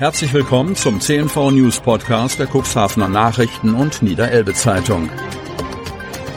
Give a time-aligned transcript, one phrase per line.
[0.00, 5.10] Herzlich willkommen zum CNV News Podcast der Cuxhavener Nachrichten und Niederelbe Zeitung.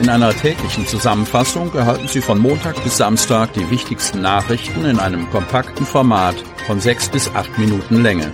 [0.02, 5.30] In einer täglichen Zusammenfassung erhalten Sie von Montag bis Samstag die wichtigsten Nachrichten in einem
[5.30, 6.36] kompakten Format
[6.68, 8.34] von sechs bis acht Minuten Länge.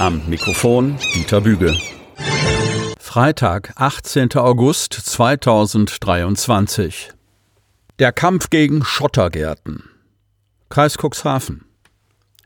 [0.00, 1.72] Am Mikrofon Dieter Büge.
[2.98, 4.34] Freitag, 18.
[4.38, 7.12] August 2023.
[8.00, 9.84] Der Kampf gegen Schottergärten.
[10.68, 11.67] Kreis Cuxhaven.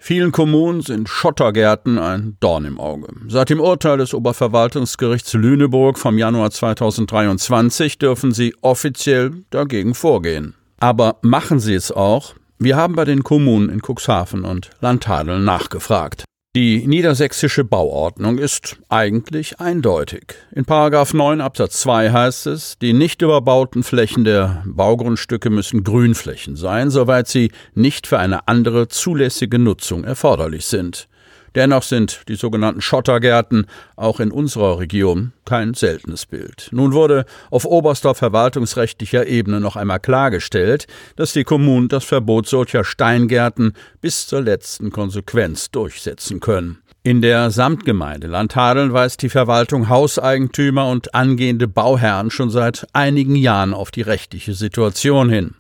[0.04, 3.06] Vielen Kommunen sind Schottergärten ein Dorn im Auge.
[3.28, 10.54] Seit dem Urteil des Oberverwaltungsgerichts Lüneburg vom Januar 2023 dürfen sie offiziell dagegen vorgehen.
[10.80, 12.34] Aber machen sie es auch?
[12.58, 16.24] Wir haben bei den Kommunen in Cuxhaven und Landtadeln nachgefragt.
[16.54, 20.34] Die niedersächsische Bauordnung ist eigentlich eindeutig.
[20.54, 26.56] In Paragraph 9 Absatz 2 heißt es, die nicht überbauten Flächen der Baugrundstücke müssen Grünflächen
[26.56, 31.08] sein, soweit sie nicht für eine andere zulässige Nutzung erforderlich sind.
[31.54, 36.68] Dennoch sind die sogenannten Schottergärten auch in unserer Region kein seltenes Bild.
[36.72, 42.84] Nun wurde auf oberster verwaltungsrechtlicher Ebene noch einmal klargestellt, dass die Kommunen das Verbot solcher
[42.84, 46.78] Steingärten bis zur letzten Konsequenz durchsetzen können.
[47.04, 53.74] In der Samtgemeinde Landhadeln weist die Verwaltung Hauseigentümer und angehende Bauherren schon seit einigen Jahren
[53.74, 55.56] auf die rechtliche Situation hin.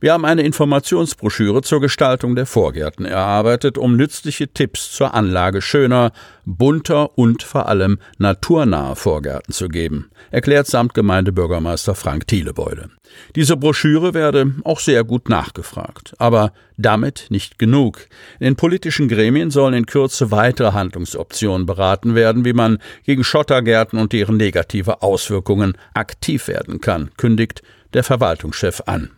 [0.00, 6.12] Wir haben eine Informationsbroschüre zur Gestaltung der Vorgärten erarbeitet, um nützliche Tipps zur Anlage schöner,
[6.44, 12.90] bunter und vor allem naturnaher Vorgärten zu geben, erklärt Samtgemeindebürgermeister Frank Thielebeude.
[13.36, 16.14] Diese Broschüre werde auch sehr gut nachgefragt.
[16.18, 18.06] Aber damit nicht genug.
[18.40, 23.98] In den politischen Gremien sollen in Kürze weitere Handlungsoptionen beraten werden, wie man gegen Schottergärten
[23.98, 29.10] und deren negative Auswirkungen aktiv werden kann, kündigt der Verwaltungschef an.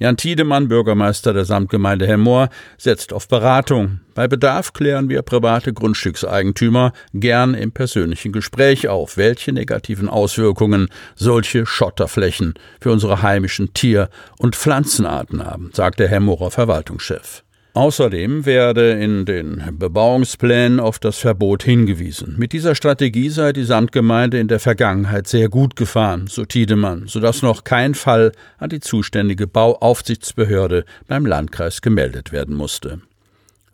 [0.00, 3.98] Jan Tiedemann, Bürgermeister der Samtgemeinde Hemmoor, setzt auf Beratung.
[4.14, 11.66] Bei Bedarf klären wir private Grundstückseigentümer gern im persönlichen Gespräch auf, welche negativen Auswirkungen solche
[11.66, 14.08] Schotterflächen für unsere heimischen Tier-
[14.38, 17.42] und Pflanzenarten haben, sagt der Hemmoorer Verwaltungschef.
[17.74, 22.34] Außerdem werde in den Bebauungsplänen auf das Verbot hingewiesen.
[22.36, 27.42] Mit dieser Strategie sei die Samtgemeinde in der Vergangenheit sehr gut gefahren, so Tiedemann, sodass
[27.42, 33.00] noch kein Fall an die zuständige Bauaufsichtsbehörde beim Landkreis gemeldet werden musste.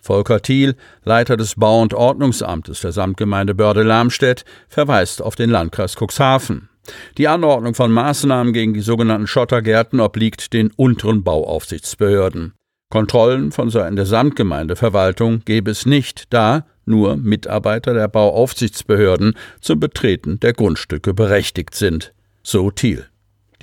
[0.00, 6.68] Volker Thiel, Leiter des Bau- und Ordnungsamtes der Samtgemeinde Börde-Lamstedt, verweist auf den Landkreis Cuxhaven.
[7.16, 12.52] Die Anordnung von Maßnahmen gegen die sogenannten Schottergärten obliegt den unteren Bauaufsichtsbehörden.
[12.94, 20.38] Kontrollen von Seiten der Samtgemeindeverwaltung gäbe es nicht, da nur Mitarbeiter der Bauaufsichtsbehörden zum Betreten
[20.38, 22.14] der Grundstücke berechtigt sind.
[22.44, 23.06] So Thiel.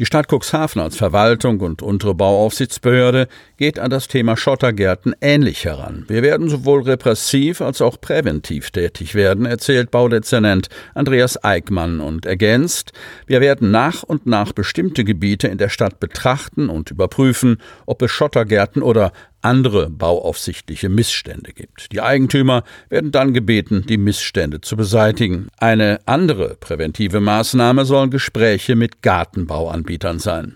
[0.02, 6.06] Die Stadt Cuxhaven als Verwaltung und untere Bauaufsichtsbehörde geht an das Thema Schottergärten ähnlich heran.
[6.08, 12.94] Wir werden sowohl repressiv als auch präventiv tätig werden, erzählt Baudezernent Andreas Eickmann und ergänzt,
[13.28, 18.10] wir werden nach und nach bestimmte Gebiete in der Stadt betrachten und überprüfen, ob es
[18.10, 21.92] Schottergärten oder andere bauaufsichtliche Missstände gibt.
[21.92, 25.48] Die Eigentümer werden dann gebeten, die Missstände zu beseitigen.
[25.58, 30.56] Eine andere präventive Maßnahme sollen Gespräche mit Gartenbauanbietern sein.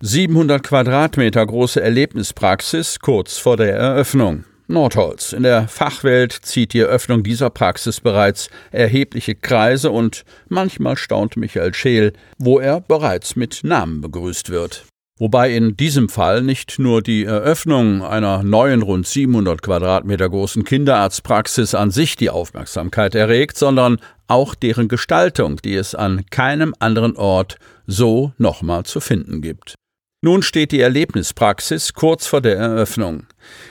[0.00, 4.44] 700 Quadratmeter große Erlebnispraxis kurz vor der Eröffnung.
[4.66, 5.32] Nordholz.
[5.32, 11.74] In der Fachwelt zieht die Eröffnung dieser Praxis bereits erhebliche Kreise und manchmal staunt Michael
[11.74, 14.84] Scheel, wo er bereits mit Namen begrüßt wird.
[15.20, 21.76] Wobei in diesem Fall nicht nur die Eröffnung einer neuen rund 700 Quadratmeter großen Kinderarztpraxis
[21.76, 27.58] an sich die Aufmerksamkeit erregt, sondern auch deren Gestaltung, die es an keinem anderen Ort
[27.86, 29.76] so nochmal zu finden gibt.
[30.20, 33.26] Nun steht die Erlebnispraxis kurz vor der Eröffnung.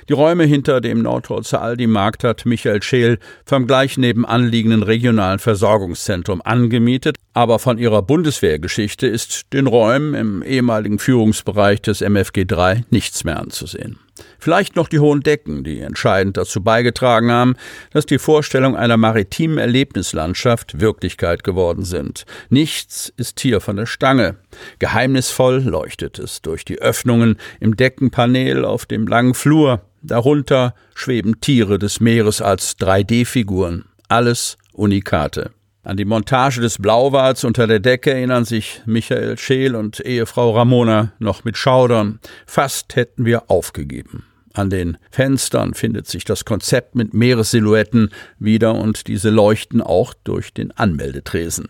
[0.09, 6.41] Die Räume hinter dem Nordholzer Aldi-Markt hat Michael Scheel vom gleich nebenan liegenden regionalen Versorgungszentrum
[6.43, 13.23] angemietet, aber von ihrer Bundeswehrgeschichte ist den Räumen im ehemaligen Führungsbereich des MFG 3 nichts
[13.23, 13.99] mehr anzusehen.
[14.37, 17.55] Vielleicht noch die hohen Decken, die entscheidend dazu beigetragen haben,
[17.91, 22.25] dass die Vorstellung einer maritimen Erlebnislandschaft Wirklichkeit geworden sind.
[22.49, 24.35] Nichts ist hier von der Stange.
[24.79, 29.62] Geheimnisvoll leuchtet es durch die Öffnungen im Deckenpaneel auf dem langen Flur.
[30.03, 33.85] Darunter schweben Tiere des Meeres als 3D-Figuren.
[34.09, 35.51] Alles Unikate.
[35.83, 41.13] An die Montage des Blauwals unter der Decke erinnern sich Michael Scheel und Ehefrau Ramona
[41.19, 42.19] noch mit Schaudern.
[42.45, 44.25] Fast hätten wir aufgegeben.
[44.53, 48.09] An den Fenstern findet sich das Konzept mit Meeressilhouetten
[48.39, 51.69] wieder und diese leuchten auch durch den Anmeldetresen.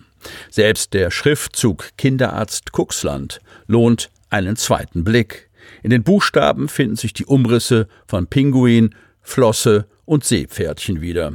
[0.50, 5.50] Selbst der Schriftzug Kinderarzt Kuxland lohnt einen zweiten Blick.
[5.82, 11.34] In den Buchstaben finden sich die Umrisse von Pinguin, Flosse und Seepferdchen wieder.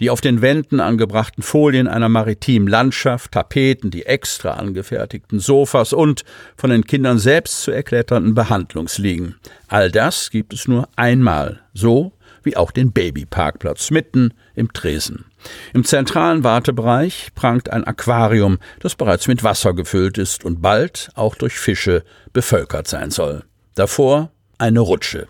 [0.00, 6.24] Die auf den Wänden angebrachten Folien einer maritimen Landschaft, Tapeten, die extra angefertigten Sofas und
[6.56, 9.36] von den Kindern selbst zu erkletternden Behandlungsliegen.
[9.68, 12.12] All das gibt es nur einmal, so
[12.46, 15.26] wie auch den Babyparkplatz mitten im Tresen.
[15.74, 21.34] Im zentralen Wartebereich prangt ein Aquarium, das bereits mit Wasser gefüllt ist und bald auch
[21.34, 23.44] durch Fische bevölkert sein soll.
[23.74, 25.28] Davor eine Rutsche.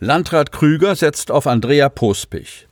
[0.00, 2.67] Landrat Krüger setzt auf Andrea Pospich.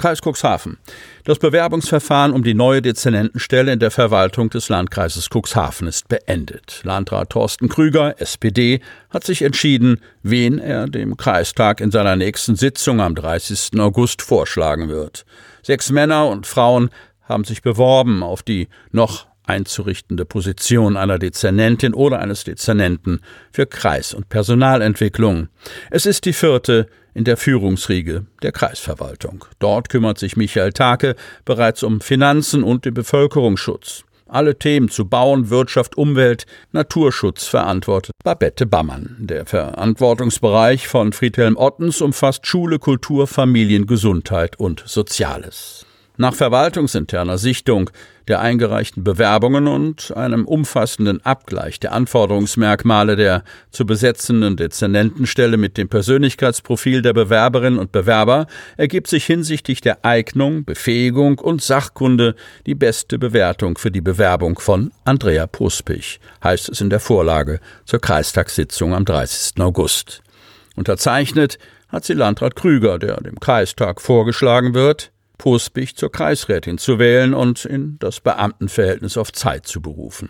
[0.00, 0.78] Kreis Cuxhaven.
[1.24, 6.80] Das Bewerbungsverfahren um die neue Dezernentenstelle in der Verwaltung des Landkreises Cuxhaven ist beendet.
[6.84, 8.80] Landrat Thorsten Krüger, SPD,
[9.10, 13.78] hat sich entschieden, wen er dem Kreistag in seiner nächsten Sitzung am 30.
[13.78, 15.26] August vorschlagen wird.
[15.62, 16.88] Sechs Männer und Frauen
[17.22, 23.20] haben sich beworben auf die noch einzurichtende Position einer Dezernentin oder eines Dezernenten
[23.50, 25.48] für Kreis- und Personalentwicklung.
[25.90, 29.44] Es ist die vierte in der Führungsriege der Kreisverwaltung.
[29.58, 34.04] Dort kümmert sich Michael Take bereits um Finanzen und den Bevölkerungsschutz.
[34.28, 39.16] Alle Themen zu Bauen, Wirtschaft, Umwelt, Naturschutz verantwortet Babette Bammann.
[39.18, 45.84] Der Verantwortungsbereich von Friedhelm Ottens umfasst Schule, Kultur, Familien, Gesundheit und Soziales.
[46.20, 47.88] Nach verwaltungsinterner Sichtung
[48.28, 55.88] der eingereichten Bewerbungen und einem umfassenden Abgleich der Anforderungsmerkmale der zu besetzenden Dezernentenstelle mit dem
[55.88, 62.34] Persönlichkeitsprofil der Bewerberinnen und Bewerber ergibt sich hinsichtlich der Eignung, Befähigung und Sachkunde
[62.66, 68.02] die beste Bewertung für die Bewerbung von Andrea Puspich, heißt es in der Vorlage zur
[68.02, 69.58] Kreistagssitzung am 30.
[69.62, 70.20] August.
[70.76, 71.58] Unterzeichnet
[71.88, 77.64] hat sie Landrat Krüger, der dem Kreistag vorgeschlagen wird, Puspich zur Kreisrätin zu wählen und
[77.64, 80.28] in das Beamtenverhältnis auf Zeit zu berufen.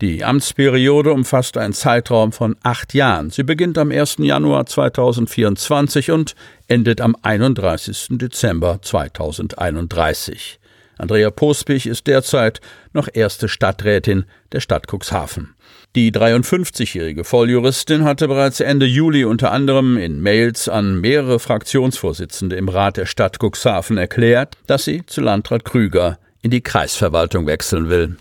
[0.00, 3.30] Die Amtsperiode umfasst einen Zeitraum von acht Jahren.
[3.30, 4.16] Sie beginnt am 1.
[4.18, 6.34] Januar 2024 und
[6.66, 8.18] endet am 31.
[8.18, 10.57] Dezember 2031.
[10.98, 12.60] Andrea Pospich ist derzeit
[12.92, 15.54] noch erste Stadträtin der Stadt Cuxhaven.
[15.96, 22.68] Die 53-jährige Volljuristin hatte bereits Ende Juli unter anderem in Mails an mehrere Fraktionsvorsitzende im
[22.68, 28.16] Rat der Stadt Cuxhaven erklärt, dass sie zu Landrat Krüger in die Kreisverwaltung wechseln will.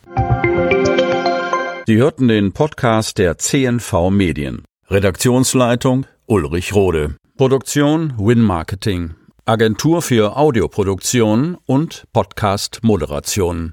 [1.88, 4.64] Sie hörten den Podcast der CNV Medien.
[4.90, 7.16] Redaktionsleitung Ulrich Rode.
[7.38, 9.16] Produktion Win Marketing.
[9.48, 13.66] Agentur für Audioproduktion und Podcast Moderation.